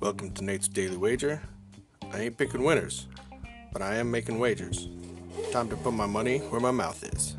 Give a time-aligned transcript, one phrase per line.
[0.00, 1.40] Welcome to Nate's Daily Wager.
[2.12, 3.06] I ain't picking winners,
[3.72, 4.88] but I am making wagers.
[5.52, 7.36] Time to put my money where my mouth is.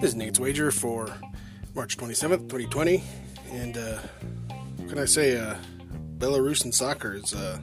[0.00, 1.08] This is Nate's Wager for
[1.74, 3.02] March 27th, 2020.
[3.50, 3.98] And uh,
[4.76, 5.38] what can I say?
[5.38, 5.56] Uh,
[6.24, 7.58] Belarusian soccer is uh,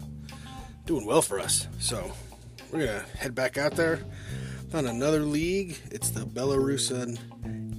[0.85, 1.67] doing well for us.
[1.79, 2.11] So
[2.71, 4.01] we're to head back out there.
[4.69, 5.79] Found another league.
[5.89, 7.17] It's the Belarusian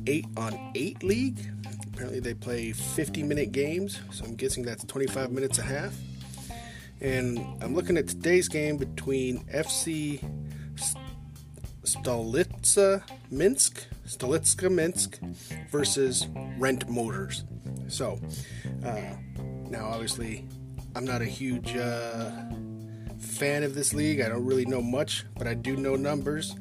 [0.08, 1.38] 8 on 8 league.
[1.86, 4.00] Apparently, they play 50 minute games.
[4.10, 5.94] So I'm guessing that's 25 minutes a half.
[7.00, 10.20] And I'm looking at today's game between FC
[11.84, 15.20] Stolitsa Minsk, Stolitska Minsk
[15.70, 16.26] versus
[16.58, 17.44] Rent Motors.
[17.86, 18.18] So,
[18.84, 19.14] uh,
[19.70, 20.44] now obviously,
[20.94, 22.30] I'm not a huge uh,
[23.18, 24.20] fan of this league.
[24.20, 26.54] I don't really know much, but I do know numbers.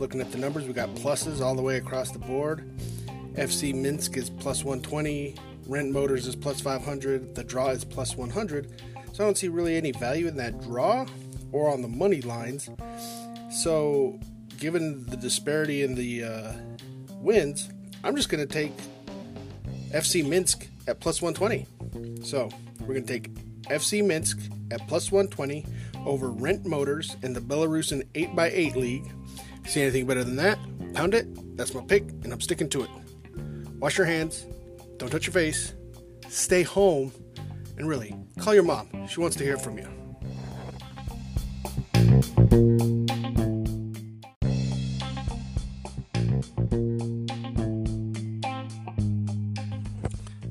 [0.00, 2.68] Looking at the numbers, we got pluses all the way across the board.
[3.34, 5.36] FC Minsk is plus 120,
[5.66, 8.82] Rent Motors is plus 500, the draw is plus 100.
[9.12, 11.06] So I don't see really any value in that draw
[11.52, 12.68] or on the money lines.
[13.50, 14.18] So
[14.58, 16.52] given the disparity in the uh,
[17.20, 17.68] wins,
[18.02, 18.72] I'm just going to take
[19.90, 22.24] FC Minsk at plus 120.
[22.24, 22.48] So
[22.80, 24.38] we're going to take FC Minsk
[24.70, 25.64] at plus 120
[26.06, 29.12] over Rent Motors in the Belarusian 8x8 league.
[29.66, 30.58] See anything better than that?
[30.94, 31.56] Pound it.
[31.56, 32.90] That's my pick, and I'm sticking to it.
[33.78, 34.46] Wash your hands.
[34.96, 35.74] Don't touch your face.
[36.28, 37.12] Stay home.
[37.76, 38.88] And really, call your mom.
[39.06, 39.88] She wants to hear from you.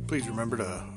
[0.08, 0.97] Please remember to